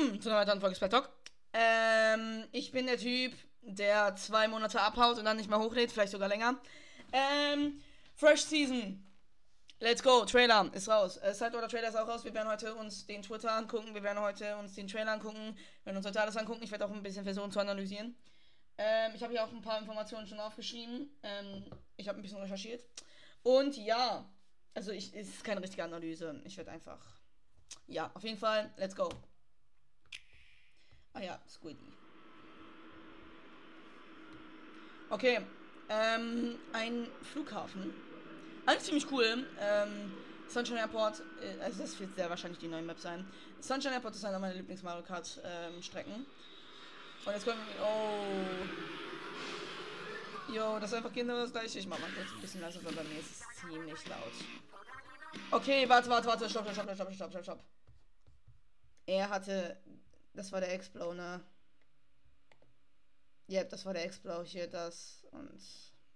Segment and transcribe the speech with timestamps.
[0.00, 1.10] willkommen zu einer weiteren Folge Splat Talk.
[1.52, 6.12] Ähm, ich bin der Typ, der zwei Monate abhaut und dann nicht mehr hochlädt, vielleicht
[6.12, 6.58] sogar länger.
[7.12, 7.82] Ähm,
[8.14, 9.04] Fresh Season.
[9.78, 11.18] Let's go, Trailer ist raus.
[11.18, 12.24] Äh, Side oder Trailer ist auch raus.
[12.24, 13.94] Wir werden heute uns den Twitter angucken.
[13.94, 15.54] Wir werden heute uns den Trailer angucken.
[15.82, 16.62] Wir werden uns heute alles angucken.
[16.62, 18.16] Ich werde auch ein bisschen versuchen zu analysieren.
[18.78, 21.10] Ähm, ich habe hier auch ein paar Informationen schon aufgeschrieben.
[21.22, 21.64] Ähm,
[21.96, 22.82] ich habe ein bisschen recherchiert.
[23.42, 24.24] Und ja,
[24.72, 26.40] also ich, es ist keine richtige Analyse.
[26.44, 27.00] Ich werde einfach.
[27.86, 29.10] Ja, auf jeden Fall, let's go.
[31.12, 31.92] Ah ja, Squiddy.
[35.10, 35.40] Okay,
[35.88, 37.92] ähm, ein Flughafen.
[38.64, 39.46] Alles ziemlich cool.
[39.58, 40.12] Ähm,
[40.48, 43.26] Sunshine Airport, äh, also das wird sehr wahrscheinlich die neue Map sein.
[43.60, 46.26] Sunshine Airport ist einer meiner Lieblings Mario Kart ähm, Strecken.
[47.24, 47.84] Und jetzt kommen wir.
[47.84, 48.26] Oh.
[50.52, 51.78] Jo, das ist einfach genau das gleiche.
[51.78, 54.32] Ich mach mal kurz ein bisschen leiser, weil bei mir ist es ziemlich laut.
[55.50, 56.48] Okay, warte, warte, warte.
[56.48, 57.64] Stopp, stopp, stopp, stopp, stopp, stopp.
[59.06, 59.76] Er hatte.
[60.34, 61.44] Das war der Explo, ne?
[63.48, 65.26] Yep, das war der Explo hier, das.
[65.32, 65.60] Und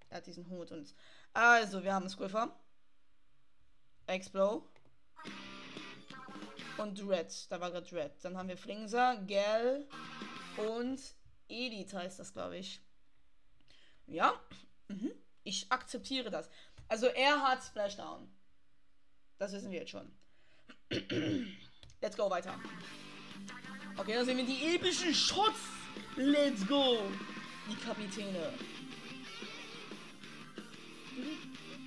[0.09, 0.95] er hat diesen Hut und.
[1.33, 2.57] Also, wir haben Squiffer.
[4.07, 4.69] Explo.
[6.79, 7.51] Und Dread.
[7.51, 8.13] Da war gerade Dread.
[8.23, 9.89] Dann haben wir Flingser, Gel
[10.57, 11.01] und
[11.49, 12.81] Edith heißt das, glaube ich.
[14.07, 14.41] Ja.
[14.89, 15.13] Mhm.
[15.45, 16.49] Ich akzeptiere das.
[16.89, 18.29] Also er hat Splashdown.
[19.39, 20.11] Das wissen wir jetzt schon.
[22.01, 22.59] Let's go weiter.
[23.97, 25.61] Okay, dann sehen wir die epischen Shots.
[26.17, 26.99] Let's go.
[27.71, 28.53] Die Kapitäne.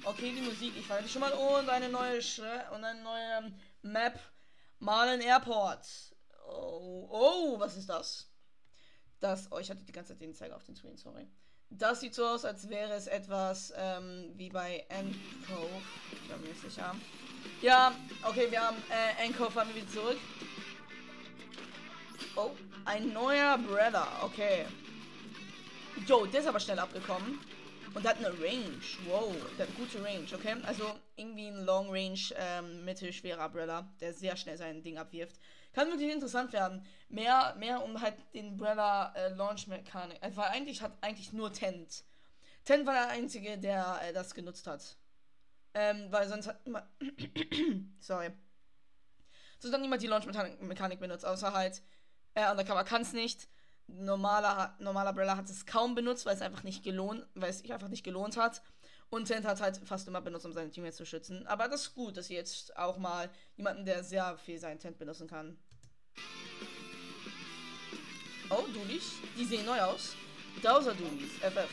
[0.03, 1.33] Okay, die Musik, ich die schon mal.
[1.33, 2.39] Und eine neue Sch
[2.73, 4.19] und eine neue Map.
[4.79, 5.85] Malen Airport.
[6.49, 8.31] Oh, oh, was ist das?
[9.19, 11.27] Das, oh, ich hatte die ganze Zeit den Zeiger auf den Screen, sorry.
[11.69, 15.81] Das sieht so aus, als wäre es etwas ähm, wie bei Encove.
[16.11, 16.95] Ich bin mir nicht sicher.
[17.61, 20.19] Ja, okay, wir haben äh, Encove haben wir wieder zurück.
[22.39, 22.51] Oh,
[22.85, 24.67] ein neuer Brother, okay.
[26.05, 27.39] Jo, der ist aber schnell abgekommen.
[27.95, 28.79] Und hat eine Range.
[29.07, 30.55] Wow, der hat gute Range, okay?
[30.67, 30.83] Also
[31.15, 35.39] irgendwie ein Long Range ähm, mittelschwerer Umbrella, der sehr schnell sein Ding abwirft.
[35.73, 36.85] Kann wirklich interessant werden.
[37.09, 40.21] Mehr, mehr um halt den Umbrella äh, Launch Mechanik.
[40.21, 42.03] Also, weil eigentlich hat eigentlich nur Tent.
[42.65, 44.95] Tent war der einzige, der äh, das genutzt hat.
[45.73, 46.87] Ähm, weil sonst hat immer.
[47.99, 48.29] Sorry.
[49.57, 50.27] Sonst hat niemand die Launch
[50.59, 51.81] Mechanik benutzt, außer halt.
[52.37, 53.47] Äh, Undercover kann es nicht
[53.87, 57.73] normaler, normaler Brella hat es kaum benutzt, weil es einfach nicht gelohnt, weil es sich
[57.73, 58.61] einfach nicht gelohnt hat.
[59.09, 61.47] Und Tent hat halt fast immer benutzt, um seine Teammates zu schützen.
[61.47, 64.99] Aber das ist gut, dass sie jetzt auch mal jemanden, der sehr viel seinen Tent
[64.99, 65.57] benutzen kann.
[68.51, 69.13] Oh, Dulis.
[69.35, 70.13] Die sehen neu aus.
[70.61, 71.69] Dowser Dulis, FF.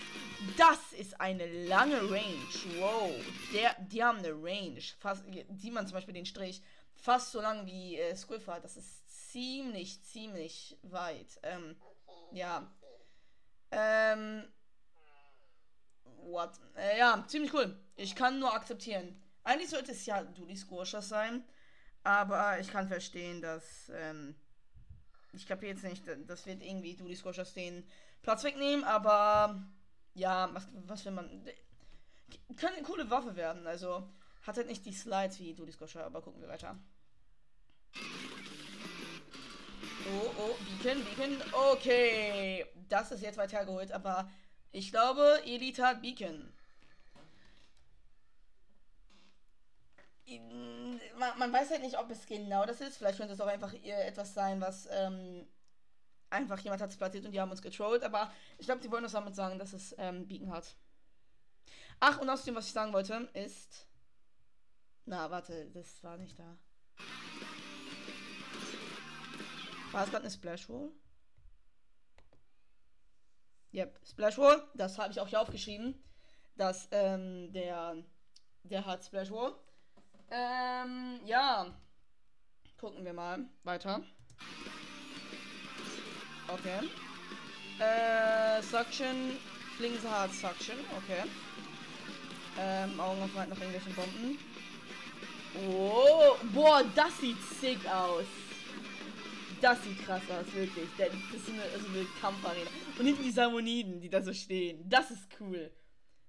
[0.57, 2.47] Das ist eine lange Range.
[2.79, 3.13] Wow.
[3.53, 4.81] Der, die haben eine Range.
[4.99, 5.25] Fast,
[5.57, 6.63] sieht man zum Beispiel den Strich.
[6.95, 8.61] Fast so lang wie äh, Squiffer.
[8.61, 9.04] Das ist
[9.35, 11.41] ziemlich, ziemlich weit.
[11.43, 11.77] Ähm,
[12.31, 12.73] ja.
[13.73, 14.45] Ähm.
[16.05, 16.53] What?
[16.77, 17.77] Äh, ja, ziemlich cool.
[17.97, 19.21] Ich kann nur akzeptieren.
[19.43, 21.45] Eigentlich sollte es ja Dudi Scorchers sein.
[22.05, 23.91] Aber ich kann verstehen, dass.
[23.93, 24.37] Ähm,
[25.33, 27.85] ich kapiere jetzt nicht, das wird irgendwie Dudi Scorchers den
[28.23, 29.67] Platz wegnehmen, aber.
[30.15, 31.45] Ja, was, was will man.
[32.57, 34.09] Könnte eine coole Waffe werden, also.
[34.43, 36.79] Hat halt nicht die Slides wie Dudi Scorcher, aber gucken wir weiter.
[40.07, 41.43] Oh, oh, Beacon, Beacon.
[41.53, 42.67] Okay.
[42.89, 44.31] Das ist jetzt weit hergeholt, aber
[44.71, 46.53] ich glaube, Elite hat Beacon.
[51.19, 52.97] Man, man, weiß halt nicht, ob es genau das ist.
[52.99, 55.47] Vielleicht könnte es auch einfach etwas sein, was ähm,
[56.31, 58.03] einfach jemand hat es platziert und die haben uns getrollt.
[58.03, 60.77] Aber ich glaube, die wollen uns damit sagen, dass es ähm, Beacon hat.
[62.01, 63.87] Ach, und außerdem, was ich sagen wollte, ist.
[65.07, 66.57] Na, warte, das war nicht da.
[69.95, 70.91] War es gerade eine Splash Wall?
[73.73, 74.61] Yep, Splash Wall.
[74.75, 75.95] Das habe ich auch hier aufgeschrieben.
[76.57, 78.03] Dass ähm, der,
[78.65, 79.55] der hat Splash Wall.
[80.33, 81.73] Ähm, ja.
[82.77, 84.03] Gucken wir mal weiter.
[86.49, 86.89] Okay.
[87.79, 89.39] Äh, Suction.
[89.77, 90.77] Flings Hard Suction.
[91.05, 91.23] Okay.
[92.59, 94.39] Ähm, Augen offen nach irgendwelchen Bomben.
[95.69, 98.25] Oh, boah, das sieht sick aus.
[99.65, 100.87] Das sieht krass aus, wirklich.
[100.99, 102.69] Das ist eine, so eine Kampfarena.
[102.99, 104.87] Und hinten die Salmoniden, die da so stehen.
[104.87, 105.71] Das ist cool.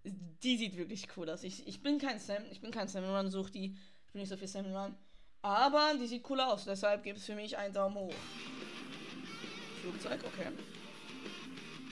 [0.06, 1.44] Die sieht wirklich cool aus.
[1.44, 3.76] Ich, ich bin kein Sam, ich bin kein Salmon such die.
[4.06, 4.96] Ich bin nicht so viel Salmon
[5.42, 6.64] Aber die sieht cool aus.
[6.64, 8.14] Deshalb gibt es für mich einen Daumen hoch.
[9.82, 10.48] Flugzeug, okay.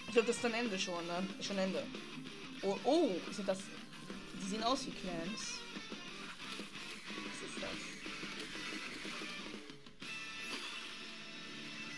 [0.08, 1.28] Ich glaube, das ist dann Ende schon, ne?
[1.42, 1.84] Schon Ende.
[2.62, 3.60] Oh, oh, sind das.
[4.42, 5.60] Die sehen aus wie Clans.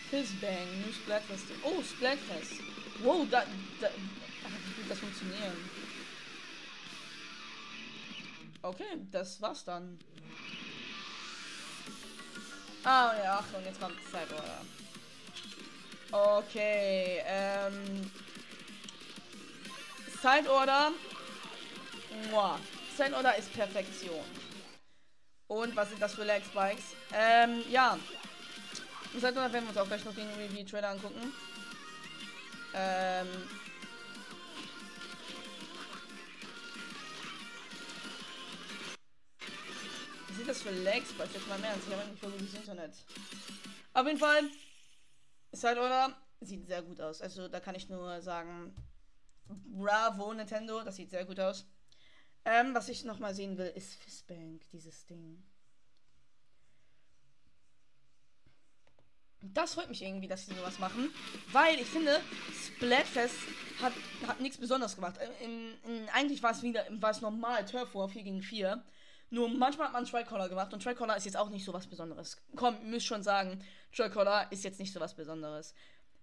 [0.10, 1.46] Fizzbang, New Splatfest.
[1.64, 2.62] Oh, Splatfest.
[3.04, 3.44] Wow, da,
[3.82, 5.70] da, wie wird das funktionieren?
[8.62, 10.00] Okay, das war's dann.
[12.84, 14.62] Ah, ja, Achtung, jetzt kommt Zeitorder.
[16.12, 18.12] Okay, ähm.
[20.22, 20.92] Zeitorder.
[22.96, 24.24] Zeitorder ist Perfektion.
[25.48, 26.96] Und was sind das für Lag Spikes?
[27.14, 28.00] Ähm, ja.
[29.22, 31.34] Zeitorder werden wir uns auch gleich noch den Review-Trailer angucken.
[32.74, 33.28] Ähm.
[40.28, 41.34] Was sind das für Lag Spikes?
[41.34, 41.76] Jetzt mal mehr.
[41.76, 42.94] Ich habe nicht voll gutes Internet.
[43.94, 44.50] Auf jeden Fall.
[45.54, 47.22] Side Order sieht sehr gut aus.
[47.22, 48.76] Also da kann ich nur sagen,
[49.48, 51.66] bravo Nintendo, das sieht sehr gut aus.
[52.44, 55.44] Ähm, was ich noch mal sehen will, ist Fistbank, dieses Ding.
[59.54, 61.12] Das freut mich irgendwie, dass sie sowas machen,
[61.52, 62.20] weil ich finde,
[62.68, 63.36] Splatfest
[63.82, 63.94] hat,
[64.28, 65.16] hat nichts Besonderes gemacht.
[65.44, 68.84] In, in, eigentlich war es wieder, war normal, Turf War 4 gegen 4.
[69.32, 72.38] Nur manchmal hat man Tricolor gemacht und Tricolor ist jetzt auch nicht so was Besonderes.
[72.56, 73.62] Komm, ihr müsst schon sagen,
[73.96, 75.74] Tricolor ist jetzt nicht so was Besonderes.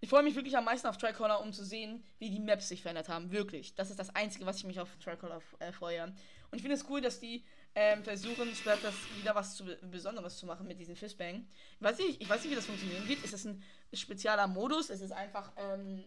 [0.01, 2.83] Ich freue mich wirklich am meisten auf Tricolor, um zu sehen, wie die Maps sich
[2.83, 3.31] verändert haben.
[3.31, 3.75] Wirklich.
[3.75, 6.05] Das ist das Einzige, was ich mich auf Tricolor äh, freue.
[6.05, 10.47] Und ich finde es cool, dass die ähm, versuchen, das wieder was zu, Besonderes zu
[10.47, 11.47] machen mit diesem Fishbang.
[11.79, 13.25] Ich weiß, nicht, ich weiß nicht, wie das funktionieren wird.
[13.25, 14.91] Ist es ein spezieller Modus?
[14.91, 16.05] Ist es einfach, ähm,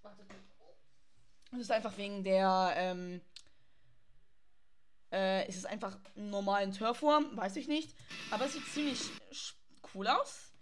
[0.00, 0.24] warte,
[1.52, 3.20] es ist einfach wegen der, ähm,
[5.12, 7.36] äh, ist es einfach einen normalen Turfform?
[7.36, 7.94] Weiß ich nicht.
[8.30, 9.10] Aber es sieht ziemlich
[9.94, 10.52] cool aus.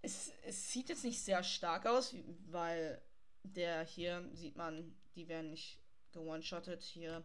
[0.00, 2.14] Es, es sieht jetzt nicht sehr stark aus,
[2.46, 3.02] weil
[3.42, 5.78] der hier sieht man, die werden nicht
[6.12, 6.82] gewone-shottet.
[6.82, 7.22] Hier.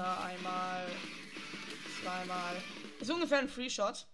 [0.00, 0.86] Da einmal,
[2.00, 2.56] zweimal.
[3.00, 4.06] Ist ungefähr ein Free-Shot.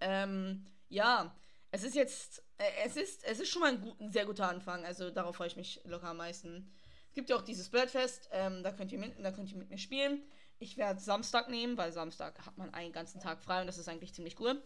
[0.00, 1.34] Ähm, ja,
[1.72, 4.48] es ist jetzt, äh, es ist, es ist schon mal ein, gut, ein sehr guter
[4.48, 4.84] Anfang.
[4.84, 6.72] Also darauf freue ich mich locker am meisten.
[7.08, 9.70] Es gibt ja auch dieses Birdfest, ähm, da, könnt ihr mit, da könnt ihr mit
[9.70, 10.22] mir spielen.
[10.60, 13.88] Ich werde Samstag nehmen, weil Samstag hat man einen ganzen Tag frei und das ist
[13.88, 14.62] eigentlich ziemlich cool.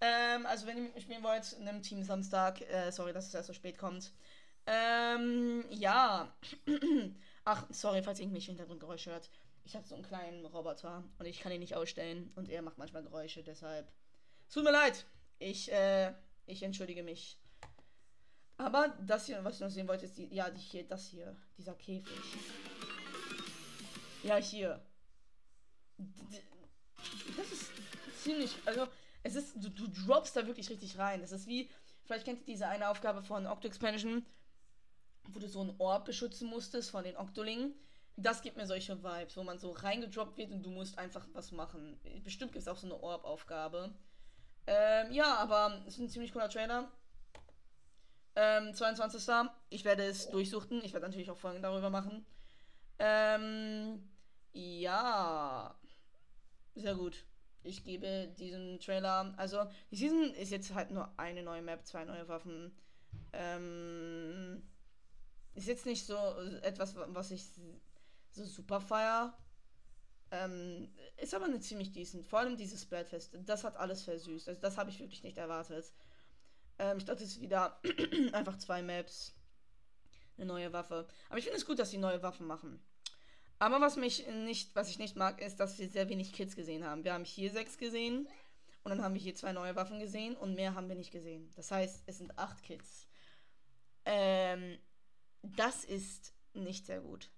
[0.00, 2.60] Ähm, also wenn ihr mit mir spielen wollt, nehmt Team Samstag.
[2.60, 4.12] Äh, sorry, dass es erst so spät kommt.
[4.68, 6.32] Ähm, ja.
[7.44, 9.30] Ach, sorry, falls ihr irgendwelche Hintergrundgeräusche hört.
[9.64, 12.78] Ich habe so einen kleinen Roboter und ich kann ihn nicht ausstellen und er macht
[12.78, 13.92] manchmal Geräusche, deshalb.
[14.52, 15.06] Tut mir leid.
[15.38, 16.12] Ich, äh,
[16.46, 17.38] ich entschuldige mich.
[18.58, 21.36] Aber das hier, was ich noch sehen wollte, ist die, ja, die hier, das hier,
[21.58, 22.12] dieser Käfig.
[24.22, 24.84] Ja, hier.
[27.36, 27.70] Das ist
[28.22, 28.86] ziemlich, also,
[29.24, 31.20] es ist, du, du droppst da wirklich richtig rein.
[31.20, 31.70] Das ist wie,
[32.04, 34.24] vielleicht kennt ihr diese eine Aufgabe von Octo Expansion,
[35.28, 37.74] wo du so einen Orb beschützen musstest von den Octolingen.
[38.16, 41.52] Das gibt mir solche Vibes, wo man so reingedroppt wird und du musst einfach was
[41.52, 41.98] machen.
[42.24, 43.94] Bestimmt gibt es auch so eine Orb-Aufgabe.
[44.66, 46.90] Ähm, ja, aber es ist ein ziemlich cooler Trailer.
[48.36, 49.50] Ähm, 22.
[49.70, 50.82] Ich werde es durchsuchten.
[50.84, 52.24] Ich werde natürlich auch Folgen darüber machen.
[52.98, 54.08] Ähm,
[54.52, 55.74] ja.
[56.74, 57.24] Sehr gut.
[57.62, 59.34] Ich gebe diesen Trailer.
[59.36, 62.76] Also, die Season ist jetzt halt nur eine neue Map, zwei neue Waffen.
[63.32, 64.62] Ähm,
[65.54, 66.16] ist jetzt nicht so
[66.62, 67.44] etwas, was ich
[68.30, 69.36] so super feier.
[70.30, 70.88] Ähm,
[71.18, 72.26] ist aber eine ziemlich decent.
[72.26, 73.36] Vor allem dieses Splatfest.
[73.44, 74.48] Das hat alles versüßt.
[74.48, 75.92] Also, das habe ich wirklich nicht erwartet.
[76.78, 77.78] Ähm, ich dachte, es ist wieder
[78.32, 79.34] einfach zwei Maps.
[80.38, 81.06] Eine neue Waffe.
[81.28, 82.82] Aber ich finde es gut, dass sie neue Waffen machen.
[83.58, 86.84] Aber was mich nicht, was ich nicht mag, ist, dass wir sehr wenig Kids gesehen
[86.84, 87.04] haben.
[87.04, 88.26] Wir haben hier sechs gesehen
[88.82, 91.52] und dann haben wir hier zwei neue Waffen gesehen und mehr haben wir nicht gesehen.
[91.54, 93.06] Das heißt, es sind acht Kids.
[94.04, 94.78] Ähm,
[95.42, 97.30] das ist nicht sehr gut.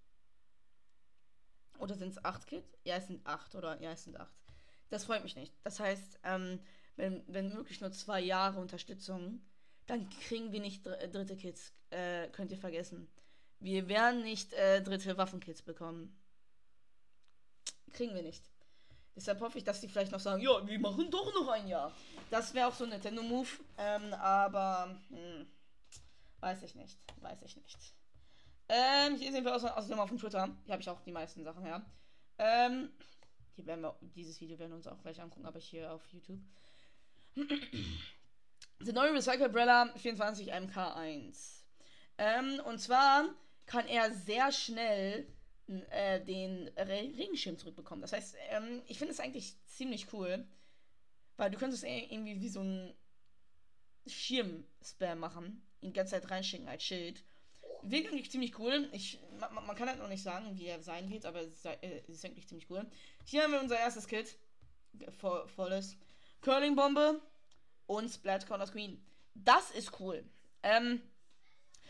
[1.79, 2.77] Oder sind es acht Kids?
[2.85, 3.81] Ja, es sind acht, oder?
[3.81, 4.35] Ja, es sind acht.
[4.91, 5.53] Das freut mich nicht.
[5.65, 6.61] Das heißt, ähm,
[6.97, 9.41] wenn, wenn wirklich nur zwei Jahre Unterstützung,
[9.87, 11.73] dann kriegen wir nicht dr dritte Kids.
[11.91, 13.09] Äh, könnt ihr vergessen.
[13.61, 16.17] Wir werden nicht äh, dritte Waffenkits bekommen.
[17.93, 18.45] Kriegen wir nicht.
[19.17, 21.93] Deshalb hoffe ich, dass die vielleicht noch sagen, ja, wir machen doch noch ein Jahr.
[22.31, 23.49] Das wäre auch so ein Nintendo-Move.
[23.79, 25.47] Ähm, aber hm,
[26.45, 26.99] weiß ich nicht.
[27.23, 27.95] Weiß ich nicht.
[28.69, 30.55] Ähm, hier sehen wir außerdem auf dem Twitter.
[30.65, 31.85] Hier habe ich auch die meisten Sachen her.
[32.39, 32.91] Ähm,
[33.55, 36.41] hier werden wir, dieses Video werden wir uns auch gleich angucken, aber hier auf YouTube.
[38.81, 41.63] The neue Recycle Umbrella 24 MK1.
[42.19, 43.25] Ähm, und zwar
[43.65, 45.27] kann er sehr schnell
[45.91, 48.03] äh, den Regenschirm zurückbekommen.
[48.03, 50.47] Das heißt, ähm, ich finde es eigentlich ziemlich cool,
[51.39, 52.95] weil du könntest irgendwie wie so ein
[54.07, 57.23] Schirm-Spam machen, ihn die ganze Zeit reinschicken als Schild.
[57.83, 58.89] Wird eigentlich ziemlich cool.
[58.93, 61.67] Ich, man, man, kann halt noch nicht sagen, wie er sein wird, aber es ist,
[61.67, 62.87] äh, ist eigentlich ziemlich cool.
[63.25, 64.37] Hier haben wir unser erstes Kit.
[65.19, 65.97] Volles.
[66.41, 67.21] Curling-Bombe
[67.87, 69.05] und Splat Corner Queen.
[69.35, 70.25] Das ist cool.
[70.63, 71.03] Ähm,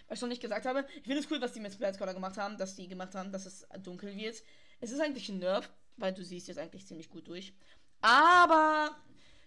[0.08, 2.14] was ich noch nicht gesagt habe, ich finde es cool, was die mit Splat Corner
[2.14, 4.42] gemacht haben, dass die gemacht haben, dass es dunkel wird.
[4.80, 7.52] Es ist eigentlich ein Nerf, weil du siehst jetzt eigentlich ziemlich gut durch.
[8.00, 8.96] Aber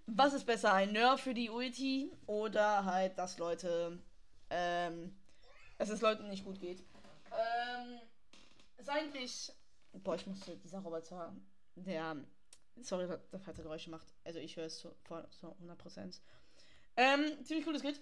[0.07, 3.99] was ist besser, ein Nerf für die Ulti oder halt, dass Leute,
[4.49, 5.15] ähm,
[5.77, 6.83] dass es Leuten nicht gut geht?
[7.31, 7.99] Ähm,
[8.77, 9.51] ist eigentlich,
[9.93, 11.35] boah, ich musste dieser Roboter,
[11.75, 12.17] der,
[12.81, 14.07] sorry, der falsche Geräusche macht.
[14.23, 14.89] Also ich höre es zu,
[15.39, 16.19] zu 100%.
[16.95, 17.99] Ähm, ziemlich cooles Kit.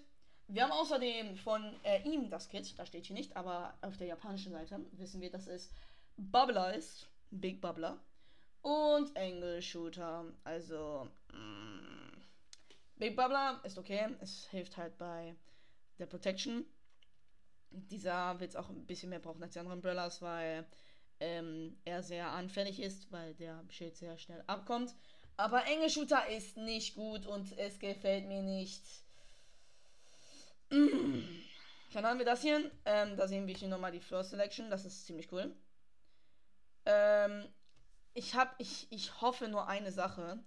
[0.48, 4.06] Wir haben außerdem von äh, ihm das Kit, da steht hier nicht, aber auf der
[4.06, 5.70] japanischen Seite wissen wir, dass es
[6.16, 7.98] Bubbler ist, Big Bubbler
[8.62, 10.24] und Angle Shooter.
[10.44, 12.22] Also mm,
[12.96, 15.34] Big Bubbler ist okay, es hilft halt bei
[15.98, 16.64] der Protection.
[17.70, 20.66] Dieser wird es auch ein bisschen mehr brauchen als die anderen Umbrellas, weil
[21.20, 24.94] ähm, er sehr anfällig ist, weil der Schild sehr schnell abkommt.
[25.36, 28.82] Aber Angle Shooter ist nicht gut und es gefällt mir nicht.
[30.70, 32.70] Dann haben wir das hier.
[32.84, 34.70] Ähm, da sehen wir hier nochmal die Floor Selection.
[34.70, 35.54] Das ist ziemlich cool.
[36.86, 37.46] Ähm,
[38.14, 40.38] ich habe, ich, ich hoffe nur eine Sache.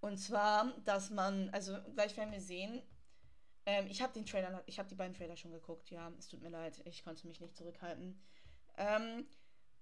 [0.00, 2.82] Und zwar, dass man, also gleich werden wir sehen.
[3.66, 5.90] Ähm, ich habe den Trailer, ich habe die beiden Trailer schon geguckt.
[5.90, 8.20] Ja, es tut mir leid, ich konnte mich nicht zurückhalten.
[8.76, 9.26] Ähm,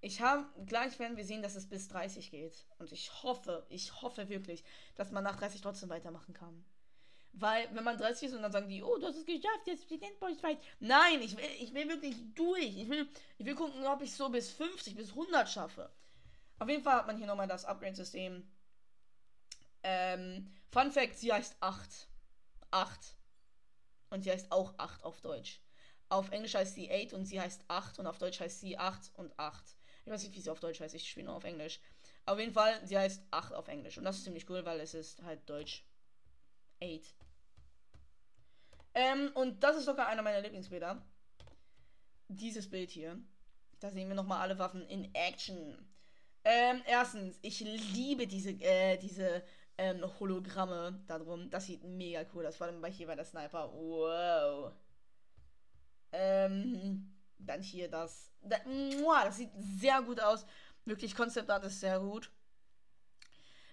[0.01, 2.67] ich habe, gleich werden wir sehen, dass es bis 30 geht.
[2.79, 4.65] Und ich hoffe, ich hoffe wirklich,
[4.97, 6.65] dass man nach 30 trotzdem weitermachen kann.
[7.35, 9.89] Weil, wenn man 30 ist und dann sagen die, oh, du hast es geschafft, jetzt
[9.89, 10.59] die Endboys Fight.
[10.81, 12.77] Nein, ich will, ich will wirklich durch.
[12.77, 13.09] Ich will,
[13.39, 15.91] ich will gucken, ob ich so bis 50, bis 100 schaffe.
[16.59, 18.47] Auf jeden Fall hat man hier nochmal das Upgrade-System.
[19.85, 22.09] Ähm, Fun Fact, sie heißt 8.
[22.71, 23.17] 8.
[24.12, 25.62] Und sie heißt auch 8 auf Deutsch.
[26.11, 29.11] Auf Englisch heißt sie 8 und sie heißt 8 und auf Deutsch heißt sie 8
[29.14, 29.64] und 8.
[30.04, 31.81] Ich weiß nicht, wie sie auf Deutsch heißt, ich spiele nur auf Englisch.
[32.26, 33.97] Auf jeden Fall, sie heißt 8 auf Englisch.
[33.97, 35.87] Und das ist ziemlich cool, weil es ist halt Deutsch.
[36.83, 37.14] 8.
[38.95, 41.02] Ähm, und das ist sogar einer meiner Lieblingsbilder.
[42.28, 43.19] Dieses Bild hier.
[43.81, 45.90] Da sehen wir nochmal alle Waffen in Action.
[46.45, 49.42] Ähm, erstens, ich liebe diese, äh, diese
[49.79, 51.50] ähm, Hologramme darum.
[51.50, 52.57] Das sieht mega cool aus.
[52.57, 53.73] Vor allem bei hier bei der Sniper.
[53.73, 54.73] Wow.
[56.12, 58.31] Ähm, dann hier das.
[58.43, 58.59] Da,
[59.25, 60.47] das sieht sehr gut aus.
[60.85, 62.31] Wirklich, Konzeptart ist sehr gut.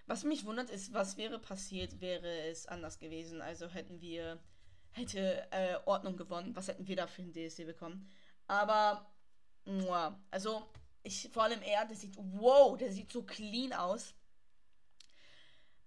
[0.06, 3.40] Was mich wundert ist, was wäre passiert, wäre es anders gewesen.
[3.40, 4.40] Also hätten wir
[4.92, 6.54] hätte äh, Ordnung gewonnen.
[6.56, 8.08] Was hätten wir da für ein DLC bekommen?
[8.46, 9.06] Aber,
[9.64, 10.66] muah, also,
[11.02, 14.14] ich, vor allem er, der sieht, wow, der sieht so clean aus.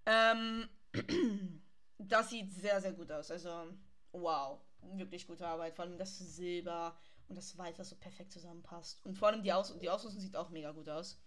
[0.05, 0.67] Ähm,
[1.97, 3.31] das sieht sehr, sehr gut aus.
[3.31, 3.73] Also,
[4.11, 5.75] wow, wirklich gute Arbeit.
[5.75, 9.05] Vor allem das Silber und das Weiß, das so perfekt zusammenpasst.
[9.05, 11.19] Und vor allem die, Aus die Ausrüstung sieht auch mega gut aus.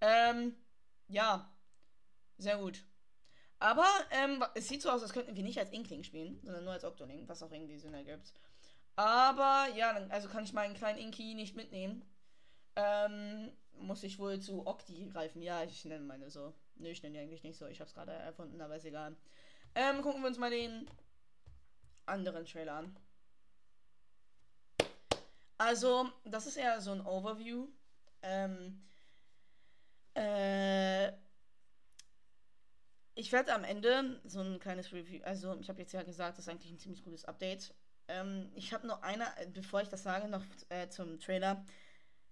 [0.00, 0.54] Ähm,
[1.08, 1.52] ja,
[2.38, 2.82] sehr gut.
[3.58, 6.72] Aber ähm, es sieht so aus, als könnten wir nicht als Inkling spielen, sondern nur
[6.72, 8.32] als Octoling, was auch irgendwie Sinn ergibt.
[8.96, 12.04] Aber ja, also kann ich meinen kleinen Inky nicht mitnehmen.
[12.76, 15.42] Ähm, muss ich wohl zu Octi greifen.
[15.42, 16.54] Ja, ich nenne meine so.
[16.76, 17.66] Nö, ich nenne die eigentlich nicht so.
[17.66, 19.16] Ich habe es gerade erfunden, aber ist egal.
[19.74, 20.88] Ähm, gucken wir uns mal den
[22.06, 22.96] anderen Trailer an.
[25.58, 27.68] Also, das ist eher so ein Overview.
[28.22, 28.82] Ähm,
[30.14, 31.12] äh,
[33.14, 36.46] ich werde am Ende so ein kleines Review, also ich habe jetzt ja gesagt, das
[36.46, 37.74] ist eigentlich ein ziemlich gutes Update.
[38.08, 41.64] Ähm, ich habe noch eine, bevor ich das sage, noch äh, zum Trailer.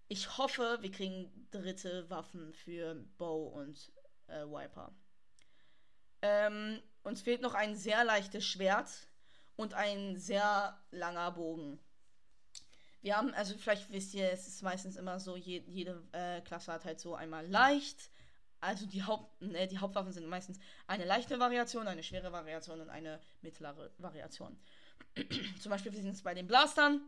[0.09, 3.93] Ich hoffe, wir kriegen dritte Waffen für Bow und
[4.29, 4.93] äh, Wiper.
[6.23, 8.91] Ähm, uns fehlt noch ein sehr leichtes Schwert
[9.57, 11.81] und ein sehr langer Bogen.
[13.01, 16.73] Wir haben, also vielleicht wisst ihr, es ist meistens immer so, je, jede äh, Klasse
[16.73, 18.11] hat halt so einmal leicht,
[18.61, 22.91] also die, Haupt, ne, die Hauptwaffen sind meistens eine leichte Variation, eine schwere Variation und
[22.91, 24.57] eine mittlere Variation.
[25.61, 27.01] Zum Beispiel, wir sind jetzt bei den Blastern,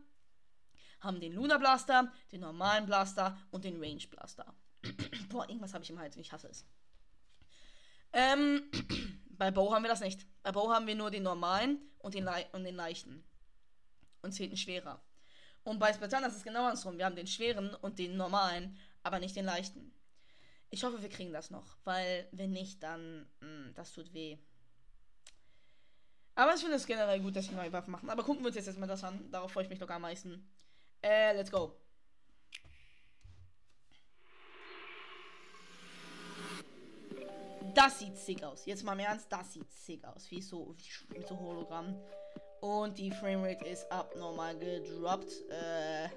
[0.99, 4.53] haben den Luna Blaster, den normalen Blaster und den Range Blaster.
[5.29, 6.65] Boah, irgendwas habe ich im Hals ich hasse es.
[8.15, 8.71] Ähm,
[9.37, 10.25] bei Bow haben wir das nicht.
[10.41, 13.23] Bei Bow haben wir nur den normalen und den, Le und den leichten.
[14.21, 15.03] Und zählt ein schwerer.
[15.63, 16.97] Und bei Spartan ist es genau andersrum.
[16.97, 19.91] Wir haben den schweren und den normalen, aber nicht den leichten.
[20.69, 24.37] Ich hoffe, wir kriegen das noch, weil wenn nicht, dann mh, mm, das tut weh.
[26.35, 28.09] Aber ich finde es generell gut, dass sie neue Waffen machen.
[28.09, 29.29] Aber gucken wir uns jetzt erstmal das an.
[29.31, 30.49] Darauf freue ich mich doch am meisten.
[31.01, 31.75] Äh, let's go.
[37.75, 38.65] Das sieht sick aus.
[38.65, 40.31] Jetzt mal im Ernst, das sieht sick aus.
[40.31, 40.75] Wie so,
[41.09, 41.95] wie so Hologramm.
[42.61, 45.31] Und die Framerate ist abnormal gedroppt.
[45.49, 46.09] Äh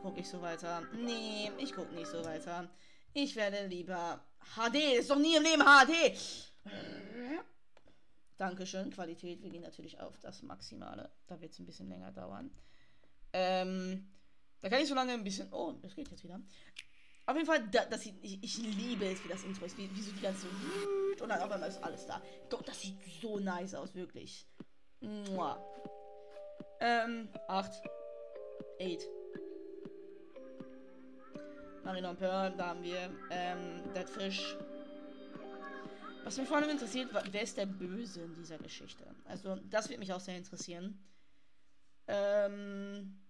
[0.00, 0.82] gucke ich so weiter.
[0.94, 2.70] Nee, ich gucke nicht so weiter.
[3.12, 4.24] Ich werde lieber
[4.54, 4.98] HD.
[4.98, 6.16] Ist doch nie im Leben HD.
[8.36, 8.90] Dankeschön.
[8.90, 11.10] Qualität, wir gehen natürlich auf das Maximale.
[11.26, 12.50] Da wird es ein bisschen länger dauern.
[13.32, 14.08] Ähm,
[14.60, 15.52] da kann ich so lange ein bisschen.
[15.52, 16.40] Oh, das geht jetzt wieder.
[17.28, 19.76] Auf jeden Fall, da, das sieht, ich, ich liebe es, wie das Intro ist.
[19.76, 20.46] Wie, wie so die ganze.
[21.20, 22.22] Und dann auf einmal ist alles da.
[22.48, 24.46] Doch, das sieht so nice aus, wirklich.
[25.00, 25.62] Mua.
[26.80, 27.70] Ähm, 8.
[28.80, 29.08] 8.
[31.84, 34.56] Marina und Pearl, da haben wir ähm, Dead Fish.
[36.24, 39.04] Was mich vor allem interessiert, wer ist der Böse in dieser Geschichte?
[39.26, 40.98] Also, das wird mich auch sehr interessieren.
[42.06, 43.20] Ähm.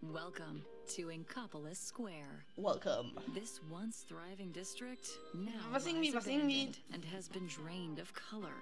[0.00, 2.44] Welcome to Inkopolis Square.
[2.56, 3.12] Welcome.
[3.34, 8.12] This once thriving district now Was irgendwie- was irgendwie- abandoned and has been drained of
[8.14, 8.52] color.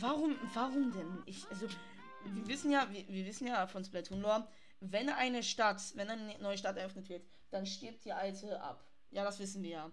[0.00, 1.22] Warum, warum denn?
[1.26, 1.66] Ich, also,
[2.24, 4.46] wir wissen ja, wir, wir wissen ja von Splatoon Lore,
[4.80, 8.84] wenn eine Stadt, wenn eine neue Stadt eröffnet wird, dann stirbt die alte ab.
[9.10, 9.92] Ja, das wissen wir ja.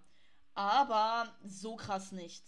[0.55, 2.43] Aber so krass nicht.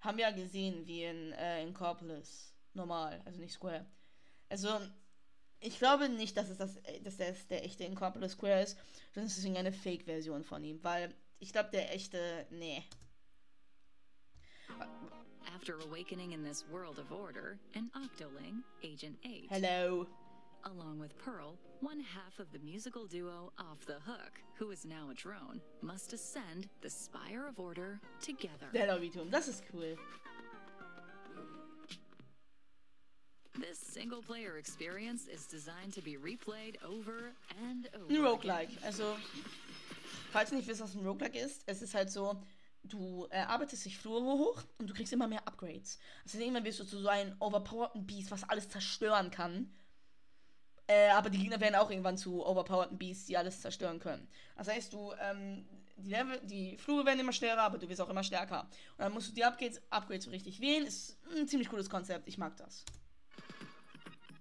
[0.00, 2.52] Haben wir ja gesehen, wie in äh, Incorpolis.
[2.74, 3.84] Normal, also nicht Square.
[4.48, 4.68] Also,
[5.60, 8.78] ich glaube nicht, dass es das, dass das der echte Incorpolis Square ist,
[9.14, 12.84] sondern es ist irgendeine Fake-Version von ihm, weil ich glaube, der echte, nee.
[15.54, 20.06] After awakening in this world of order, an Octoling, Agent 8, Hello.
[20.64, 25.10] along with Pearl, one half of the musical duo Off the Hook, who is now
[25.10, 28.68] a drone, must ascend the Spire of Order together.
[28.72, 29.96] Der Lobbyturm, das ist cool.
[33.60, 37.32] This single player experience is designed to be replayed over
[37.68, 38.12] and over.
[38.12, 38.24] Ein.
[38.24, 38.70] Roguelike.
[38.84, 39.16] Also,
[40.32, 42.40] falls ihr nicht wisst, was ein Roguelike ist, es ist halt so,
[42.84, 45.98] du äh, arbeitest dich Flure hoch und du kriegst immer mehr Upgrades.
[46.24, 49.72] Also irgendwann wirst du zu so einem overpowerten Beast, was alles zerstören kann.
[50.86, 54.26] Äh, aber die Gegner werden auch irgendwann zu overpowerten Beasts, die alles zerstören können.
[54.56, 58.08] Das heißt, du, ähm, die, Level, die Flure werden immer schwerer, aber du wirst auch
[58.08, 58.62] immer stärker.
[58.62, 60.86] Und dann musst du die Upgrades, Upgrades so richtig wählen.
[60.86, 62.26] Ist ein ziemlich cooles Konzept.
[62.26, 62.84] Ich mag das.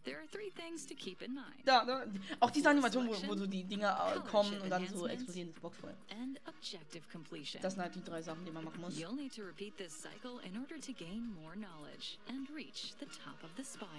[0.08, 1.66] There are three things to keep in mind.
[1.66, 2.06] Da, da,
[2.40, 5.94] auch diese Animation, wo, wo so die Dinger kommen und dann so explodieren, ist boxvoll.
[6.10, 7.62] And objective completion.
[7.62, 8.98] Das sind halt die drei Sachen, die man machen muss.
[8.98, 13.06] You'll need to repeat this cycle in order to gain more knowledge and reach the
[13.06, 13.90] top of the spire.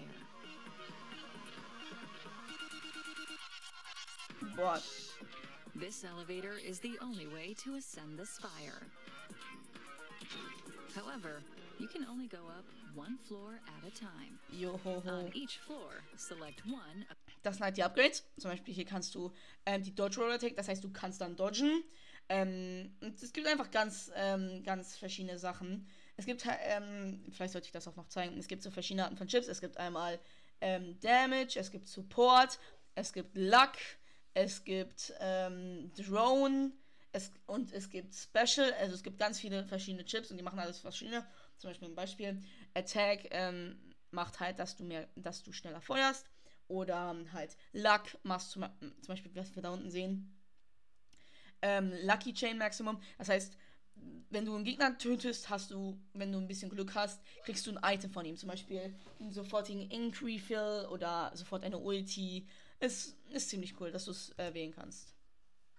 [4.56, 4.80] Boah,
[5.74, 8.82] This elevator is the only way to ascend the spire.
[10.96, 11.42] However,
[11.78, 12.64] you can only go up
[12.94, 14.38] one floor at a time.
[14.52, 15.26] johoho.
[15.26, 17.06] On each floor, select one
[17.42, 18.24] Das sind halt die Upgrades.
[18.38, 19.32] Zum Beispiel hier kannst du
[19.66, 21.84] ähm, die Dodge Roller Attack, das heißt, du kannst dann dodgen.
[22.28, 25.86] Ähm, und es gibt einfach ganz, ähm, ganz verschiedene Sachen.
[26.16, 29.16] Es gibt, ähm, vielleicht sollte ich das auch noch zeigen, es gibt so verschiedene Arten
[29.16, 29.48] von Chips.
[29.48, 30.18] Es gibt einmal
[30.60, 32.58] ähm, Damage, es gibt Support,
[32.94, 33.72] es gibt Luck,
[34.34, 36.72] es gibt ähm, Drone,
[37.12, 40.58] es, und es gibt Special, also es gibt ganz viele verschiedene Chips und die machen
[40.58, 41.26] alles verschiedene.
[41.58, 42.42] Zum Beispiel ein Beispiel,
[42.74, 43.78] Attack ähm,
[44.10, 46.26] macht halt, dass du mehr, dass du schneller feuerst.
[46.68, 50.34] Oder halt Luck machst zum, zum Beispiel, was wir da unten sehen.
[51.62, 53.00] Ähm, Lucky Chain Maximum.
[53.16, 53.56] Das heißt,
[54.30, 57.76] wenn du einen Gegner tötest, hast du, wenn du ein bisschen Glück hast, kriegst du
[57.76, 58.36] ein Item von ihm.
[58.36, 62.46] Zum Beispiel einen sofortigen Ink Refill oder sofort eine Ulti.
[62.78, 65.18] Es ist ziemlich cool, dass du es äh, wählen kannst.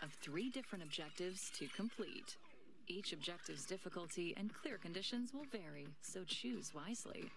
[0.01, 2.37] of three different objectives to complete.
[2.89, 7.29] Each objective's difficulty and clear conditions will vary, so choose wisely.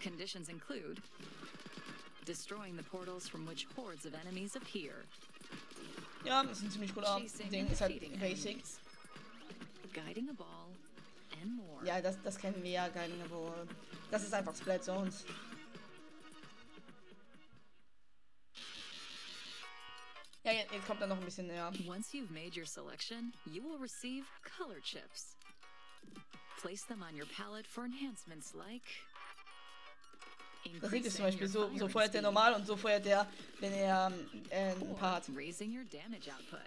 [0.00, 0.98] Conditions include
[2.24, 5.04] destroying the portals from which hordes of enemies appear,
[6.24, 7.66] Ja, das ist ein ziemlich cooler Ding.
[7.68, 8.62] Ist halt basic.
[9.92, 10.70] guiding a ball,
[11.42, 11.84] and more.
[11.84, 13.66] Ja, das, das kennen wir ja gar nicht, aber
[14.10, 15.24] das ist einfach Splat Zones.
[20.82, 21.72] Jetzt, kommt er noch ein bisschen näher.
[21.86, 24.24] Once you've made your selection, you will receive
[24.58, 25.36] color chips.
[26.60, 28.82] Place them on your palette for enhancements like.
[30.80, 33.26] Das sieht es zum Beispiel so, so feuert der speed normal und so feuert der,
[33.58, 34.12] wenn er
[34.50, 35.24] äh, ein paar hat.
[35.34, 36.60] raising your damage output.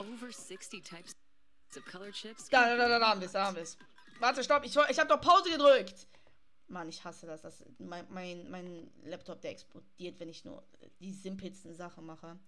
[0.00, 1.12] Over 60 types
[1.76, 2.48] of color chips.
[2.48, 3.76] Da, da, da, da, da haben wir es, da haben wir es.
[4.20, 6.06] Warte, stopp, ich, ich habe doch Pause gedrückt.
[6.68, 7.42] Mann, ich hasse das.
[7.42, 10.62] das mein, mein, mein Laptop, der explodiert, wenn ich nur
[11.00, 12.38] die simpelsten Sachen mache.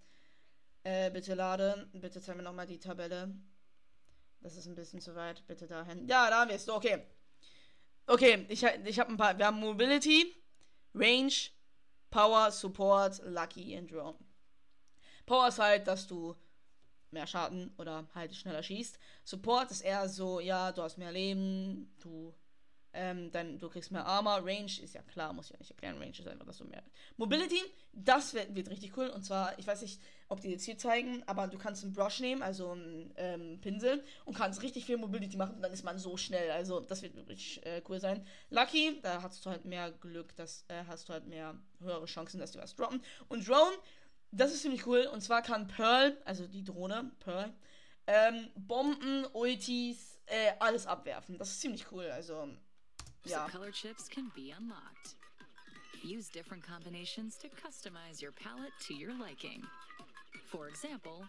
[0.83, 1.89] Äh, bitte lade.
[1.93, 3.33] Bitte zeig mir nochmal die Tabelle.
[4.41, 5.45] Das ist ein bisschen zu weit.
[5.47, 6.07] Bitte dahin.
[6.07, 6.69] Ja, da haben wir es.
[6.69, 7.03] Okay.
[8.07, 9.37] Okay, ich, ich habe ein paar.
[9.37, 10.35] Wir haben Mobility,
[10.93, 11.33] Range,
[12.09, 14.17] Power, Support, Lucky und Drone.
[15.25, 16.35] Power ist halt, dass du
[17.11, 18.97] mehr Schaden oder halt schneller schießt.
[19.23, 22.33] Support ist eher so, ja, du hast mehr Leben, du
[22.93, 25.97] Ähm, dann du kriegst mehr Armor, Range ist ja klar, muss ich ja nicht erklären.
[25.97, 26.83] Range ist einfach, dass du mehr.
[27.17, 27.61] Mobility,
[27.93, 29.07] das wird, wird richtig cool.
[29.07, 32.19] Und zwar, ich weiß nicht, ob die jetzt hier zeigen, aber du kannst einen Brush
[32.19, 35.97] nehmen, also einen ähm, Pinsel, und kannst richtig viel Mobility machen und dann ist man
[35.99, 36.51] so schnell.
[36.51, 38.25] Also das wird wirklich äh, cool sein.
[38.49, 42.39] Lucky, da hast du halt mehr Glück, das äh, hast du halt mehr höhere Chancen,
[42.39, 43.01] dass du was droppen.
[43.29, 43.75] Und Drone,
[44.31, 45.07] das ist ziemlich cool.
[45.13, 47.53] Und zwar kann Pearl, also die Drohne, Pearl,
[48.07, 51.37] ähm, Bomben, Ultis, äh, alles abwerfen.
[51.37, 52.09] Das ist ziemlich cool.
[52.09, 52.49] Also
[53.25, 53.45] yeah.
[53.45, 55.15] So color chips can be unlocked.
[56.03, 59.61] Use different combinations to customize your palette to your liking.
[60.47, 61.23] For example,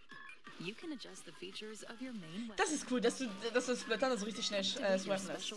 [0.59, 2.57] you can adjust the features of your main weapon.
[2.57, 5.53] Das ist cool, dass du, dass du das Blättern so richtig schnell äh, swipen lässt.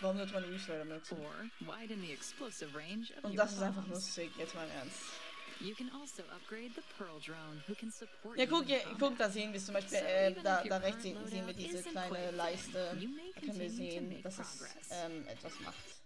[0.00, 1.16] Warum sollte man Restrider benutzen?
[3.22, 5.00] Und das ist einfach lustig, jetzt mal im Ernst.
[8.36, 11.46] Ja, guck, ja, guck, da sehen wir zum Beispiel, äh, da, da rechts sehen, sehen
[11.46, 12.96] wir diese kleine Leiste.
[13.34, 15.97] Da können wir sehen, dass es ähm, etwas macht.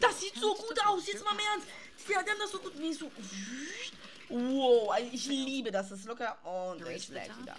[0.00, 1.68] Das sieht so gut aus, jetzt mal im Ernst.
[2.08, 3.10] Die haben das so gut, wie so.
[4.28, 5.88] Wow, ich liebe das.
[5.88, 6.38] Das ist locker.
[6.44, 7.56] Und es lag wieder.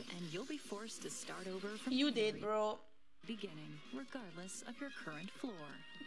[1.90, 2.80] You did, bro.
[3.28, 5.54] Beginning, regardless of your current floor.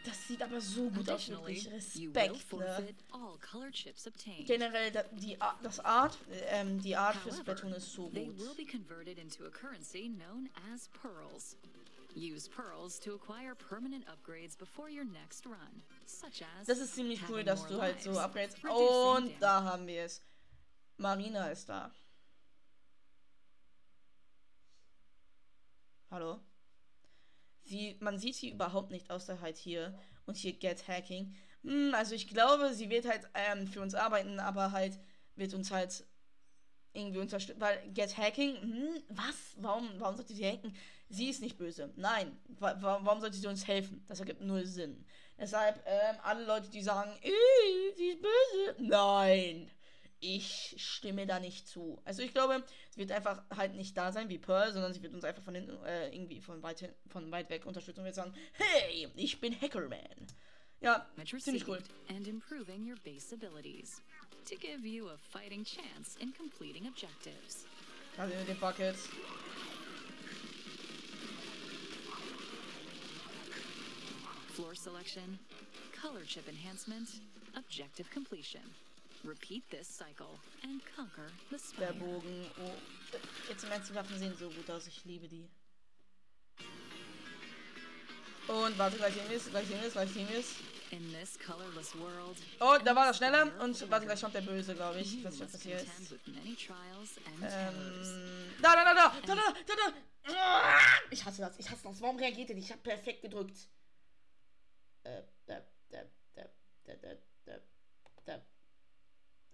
[0.04, 1.66] Das sieht aber so gut aus, wirklich.
[1.70, 2.76] Respekt, ne?
[4.46, 8.38] Generell, die, das Art, ähm, die Art für Splatoon ist so gut.
[12.14, 17.20] Use pearls to acquire permanent upgrades before your next run, such as Das ist ziemlich
[17.28, 20.22] cool, dass du halt so Upgrades und da haben wir es.
[20.96, 21.90] Marina ist da.
[26.10, 26.40] Hallo?
[27.64, 31.34] Sie, man sieht sie überhaupt nicht, außer halt hier und hier Get Hacking.
[31.62, 34.98] Hm, also ich glaube, sie wird halt ähm, für uns arbeiten, aber halt
[35.36, 36.04] wird uns halt
[36.92, 37.60] irgendwie unterstützen.
[37.60, 39.56] Weil Get Hacking, hm, was?
[39.56, 40.74] Warum, warum sollte sie hacken?
[41.12, 41.92] Sie ist nicht böse.
[41.96, 42.36] Nein.
[42.58, 44.04] Wa warum sollte sie uns helfen?
[44.08, 45.04] Das ergibt null Sinn.
[45.38, 47.12] Deshalb, ähm, alle Leute, die sagen,
[47.96, 48.76] sie ist böse.
[48.78, 49.70] Nein
[50.22, 52.00] ich stimme da nicht zu.
[52.04, 55.12] Also ich glaube, sie wird einfach halt nicht da sein wie Pearl, sondern sie wird
[55.12, 58.32] uns einfach von hinten, äh, irgendwie von weit, von weit weg unterstützen und wird sagen,
[58.52, 59.98] hey, ich bin Hackerman.
[60.80, 61.06] Ja,
[61.38, 61.82] ziemlich cool.
[62.08, 64.00] And improving your base abilities
[64.48, 67.66] to give you a fighting chance in completing objectives.
[68.16, 69.08] Also in den Buckets.
[74.54, 75.38] Floor selection,
[75.98, 77.08] color chip enhancement,
[77.56, 78.60] objective completion.
[79.24, 81.92] Repeat this cycle and conquer the spire.
[81.92, 82.50] Der Bogen.
[82.60, 82.74] Oh.
[83.48, 84.86] Jetzt im Ernst, die Waffen sehen so gut aus.
[84.86, 85.48] Ich liebe die.
[88.48, 90.56] Und warte, gleich sehen wir es, gleich sehen wir es, gleich sehen wir es.
[92.60, 95.24] Oh, da war das schneller und warte, gleich kommt der Böse, glaube ich.
[95.24, 95.64] Was ist.
[97.40, 99.92] Ähm, da, da, da, da, da, da, da, da.
[101.10, 102.00] Ich hasse das, ich hasse das.
[102.02, 102.66] Warum reagiert ihr nicht?
[102.66, 103.56] Ich habe perfekt gedrückt.
[103.56, 104.91] Äh, da, da, da, da, da, da, da.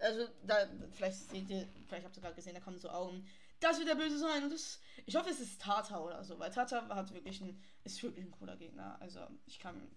[0.00, 3.26] Also, da, vielleicht seht ihr, vielleicht habt ihr gerade gesehen, da kommen so Augen.
[3.60, 4.44] Das wird der Böse sein.
[4.44, 8.00] Und das, ich hoffe, es ist Tata oder so, weil Tata hat wirklich ein, ist
[8.02, 8.96] wirklich ein cooler Gegner.
[9.00, 9.90] Also, ich kann,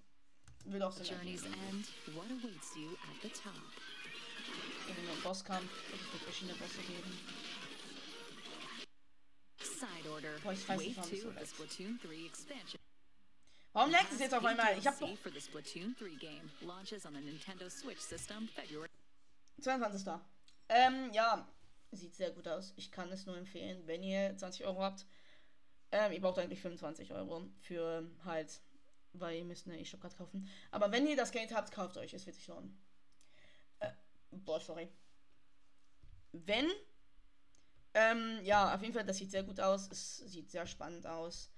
[0.65, 3.53] will auch so Journey's End, what awaits you at the top?
[4.87, 7.19] Irgendwie nur Bosskampf, es wird verschiedene Bosse geben.
[9.59, 10.33] Side order.
[10.43, 11.29] Boah, ich weiß nicht, warum so.
[13.73, 14.77] Warum leckt es jetzt auf einmal?
[14.77, 15.07] Ich hab doch...
[19.61, 20.13] 22.
[20.69, 21.47] Ähm, ja,
[21.91, 22.73] sieht sehr gut aus.
[22.75, 25.05] Ich kann es nur empfehlen, wenn ihr 20 Euro habt.
[25.91, 28.61] Ähm, ihr braucht eigentlich 25 Euro für halt,
[29.13, 30.49] weil ihr müsst eine E-Shop gerade kaufen.
[30.71, 32.77] Aber wenn ihr das Geld habt, kauft euch, es wird sich lohnen.
[33.79, 33.91] Äh,
[34.31, 34.89] boah, sorry.
[36.33, 36.69] Wenn,
[37.93, 39.89] ähm, ja, auf jeden Fall, das sieht sehr gut aus.
[39.91, 41.49] Es sieht sehr spannend aus.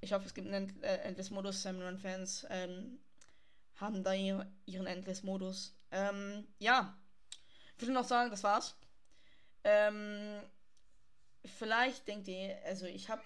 [0.00, 1.62] Ich hoffe, es gibt einen äh, Endless-Modus.
[1.62, 2.98] Salmon-Fans ähm,
[3.76, 5.76] haben da ihren Endless-Modus.
[5.90, 6.96] Ähm, ja,
[7.76, 8.76] ich würde noch sagen, das war's.
[9.64, 10.40] Ähm,
[11.44, 13.22] vielleicht denkt ihr, also ich habe,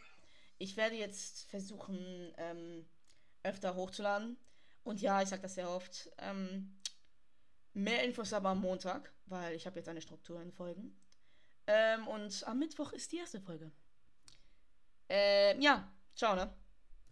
[0.58, 2.86] ich werde jetzt versuchen, ähm,
[3.42, 4.36] öfter hochzuladen.
[4.82, 6.10] Und ja, ich sage das sehr oft.
[6.18, 6.80] Ähm,
[7.74, 10.98] mehr Infos aber am Montag, weil ich habe jetzt eine Struktur in Folgen.
[11.66, 13.70] Ähm, und am Mittwoch ist die erste Folge.
[15.08, 16.52] Ähm, ja, ciao, ne?